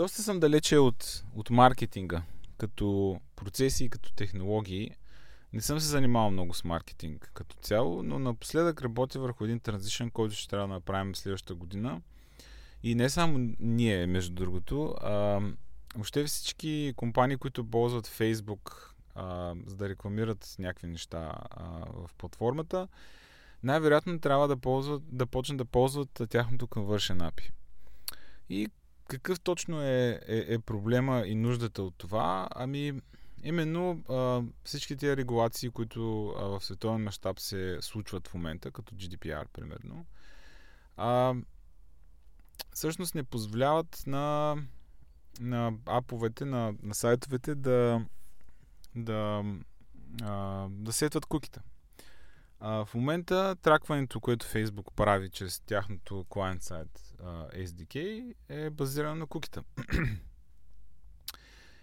[0.00, 2.22] доста съм далече от, от маркетинга,
[2.58, 4.90] като процеси и като технологии.
[5.52, 10.10] Не съм се занимавал много с маркетинг като цяло, но напоследък работя върху един транзишън,
[10.10, 12.00] който ще трябва да направим следващата година.
[12.82, 15.40] И не само ние, между другото, а
[15.94, 22.88] въобще всички компании, които ползват Facebook, а, за да рекламират някакви неща а, в платформата,
[23.62, 27.50] най-вероятно трябва да, ползват, да почнат да ползват тяхното Conversion API.
[28.50, 28.68] И
[29.10, 32.48] какъв точно е, е, е проблема и нуждата от това?
[32.54, 32.92] Ами,
[33.44, 38.94] именно а, всички тези регулации, които а, в световен мащаб се случват в момента, като
[38.94, 40.06] GDPR, примерно,
[40.96, 41.34] а,
[42.72, 44.56] всъщност не позволяват на,
[45.40, 48.04] на аповете, на, на сайтовете да,
[48.96, 49.44] да,
[50.22, 51.62] а, да сетват кукита.
[52.60, 57.14] А, в момента тракването, което Facebook прави чрез тяхното client сайт
[57.54, 59.62] SDK е базирано на кукита.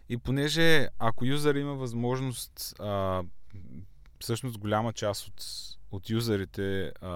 [0.09, 3.23] И понеже ако юзър има възможност, а,
[4.19, 5.43] всъщност голяма част от,
[5.91, 7.11] от юзерите а,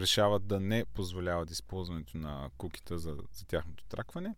[0.00, 4.34] решават да не позволяват използването на кукита за, за тяхното тракване,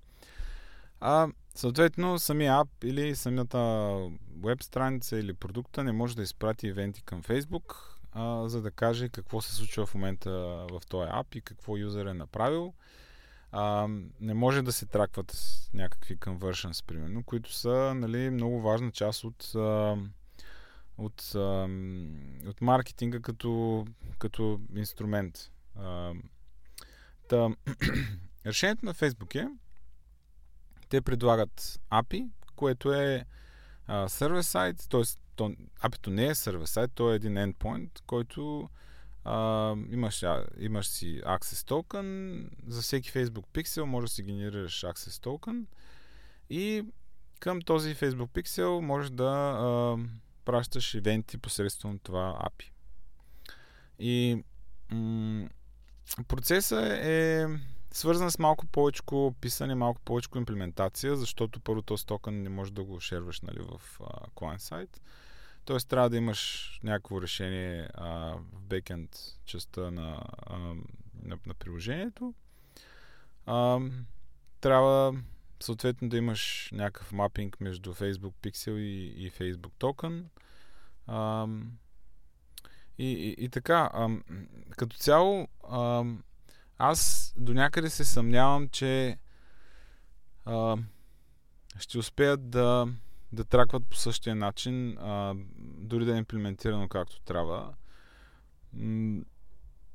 [1.00, 4.10] а съответно самия ап или самата
[4.42, 9.08] веб страница или продукта не може да изпрати ивенти към Facebook, а, за да каже
[9.08, 10.30] какво се случва в момента
[10.70, 12.74] в този ап и какво юзер е направил.
[13.52, 13.88] А,
[14.20, 15.36] не може да се тракват
[15.74, 19.96] някакви conversions, примерно, които са нали, много важна част от, а,
[20.98, 21.68] от, а,
[22.46, 23.84] от маркетинга като,
[24.18, 25.50] като инструмент.
[25.76, 26.12] А,
[27.28, 27.48] та,
[28.46, 29.48] решението на Facebook е
[30.88, 33.24] те предлагат API, което е
[34.08, 35.02] сервер сайт, т.е
[35.38, 38.70] то, апито не е сервер то е един endpoint, който
[39.24, 44.82] а, имаш, а, имаш си Access Token, за всеки Facebook Pixel може да си генерираш
[44.82, 45.64] Access Token
[46.50, 46.84] и
[47.40, 49.96] към този Facebook Pixel можеш да а,
[50.44, 52.70] пращаш ивенти посредством това API.
[53.98, 54.44] И
[54.92, 55.48] м-
[56.28, 57.46] процесът е
[57.90, 59.02] свързан с малко повече
[59.40, 64.00] писане, малко повече имплементация, защото първо този токен не можеш да го шерваш нали, в
[64.38, 65.00] клиент сайт.
[65.64, 68.08] Тоест трябва да имаш някакво решение а,
[68.52, 70.58] в бекенд частта на, а,
[71.22, 72.34] на, на приложението.
[73.46, 73.80] А,
[74.60, 75.14] трябва
[75.60, 80.24] съответно да имаш някакъв мапинг между Facebook Pixel и, и Facebook Token.
[81.06, 81.46] А,
[82.98, 84.08] и, и, и така, а,
[84.70, 86.04] като цяло, а,
[86.78, 89.18] аз до някъде се съмнявам, че
[90.44, 90.76] а,
[91.78, 92.88] ще успеят да
[93.32, 97.74] да тракват по същия начин, а, дори да е имплементирано както трябва.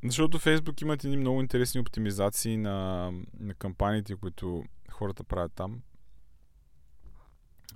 [0.04, 5.82] Защото Facebook имат едни много интересни оптимизации на, на кампаниите, които хората правят там.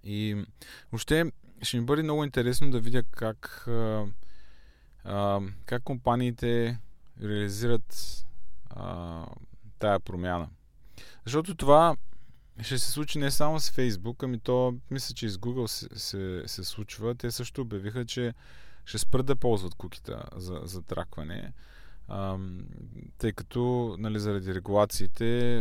[0.04, 0.46] И
[0.92, 1.32] въобще
[1.62, 4.06] ще ми бъде много интересно да видя как, а,
[5.04, 6.80] а, как компаниите
[7.22, 8.24] реализират
[9.80, 10.50] тая промяна.
[11.26, 11.96] Защото това
[12.62, 16.00] ще се случи не само с Фейсбук, ами то мисля, че и с Google се,
[16.00, 17.16] се, се случва.
[17.16, 18.34] Те също обявиха, че
[18.86, 21.54] ще спрат да ползват кукита за, за тракване,
[22.08, 22.38] а,
[23.18, 25.60] тъй като нали, заради регулациите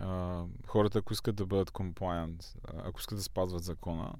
[0.00, 4.12] а, хората, ако искат да бъдат compliant, ако искат да спазват закона,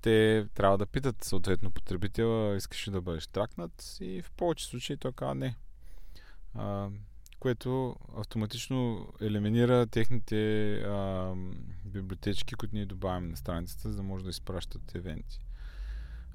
[0.00, 4.96] те трябва да питат съответно потребителя, искаш ли да бъдеш тракнат и в повече случаи
[4.96, 5.56] той казва не.
[6.54, 6.88] А,
[7.40, 11.32] което автоматично елиминира техните а,
[11.84, 15.40] библиотечки, които ние добавяме на страницата, за да може да изпращат евенти.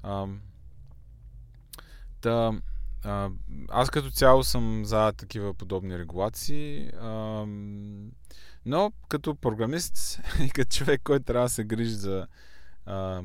[0.02, 0.26] А,
[2.22, 2.60] да,
[3.04, 3.30] а,
[3.68, 7.46] аз като цяло съм за такива подобни регулации, а,
[8.66, 12.26] но като програмист и като човек, който трябва да се грижи за
[12.86, 13.22] а,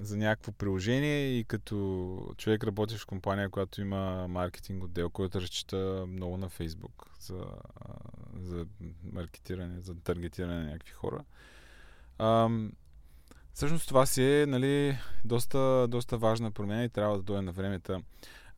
[0.00, 6.04] за някакво приложение и като човек работи в компания, която има маркетинг отдел, който разчита
[6.08, 7.46] много на Фейсбук за,
[8.40, 8.66] за
[9.12, 11.24] маркетиране, за таргетиране на някакви хора.
[12.18, 12.48] А,
[13.54, 18.02] всъщност това си е нали, доста, доста важна промяна и трябва да дойде на времето.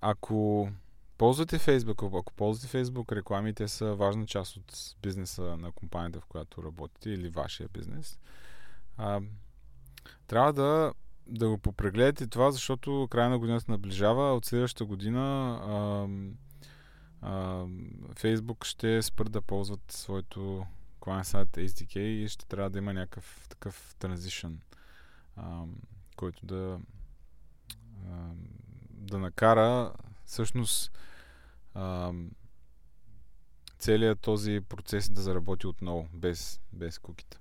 [0.01, 0.69] Ако
[1.19, 6.63] ползвате Facebook, ако ползвате Facebook, рекламите са важна част от бизнеса на компанията, в която
[6.63, 8.19] работите или вашия бизнес.
[8.97, 9.21] А,
[10.27, 10.93] трябва да
[11.27, 14.35] да го попрегледате това, защото края на годината наближава.
[14.35, 16.09] От следващата година а,
[17.21, 17.67] а,
[18.15, 20.67] Facebook ще спрат да ползват своето
[21.01, 24.61] client сайт SDK и ще трябва да има някакъв такъв транзишън,
[26.17, 26.81] който да
[28.11, 28.29] а,
[28.91, 29.93] да накара
[30.25, 30.99] всъщност
[31.75, 32.13] а,
[33.79, 37.39] целият този процес да заработи отново, без, без куките.